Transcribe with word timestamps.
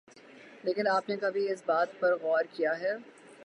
لیکن 0.63 0.87
آپ 0.87 1.09
نے 1.09 1.15
کبھی 1.17 1.47
اس 1.51 1.61
بات 1.65 1.99
پر 1.99 2.15
غور 2.21 2.43
کیا 2.53 2.79
ہے 2.79 2.93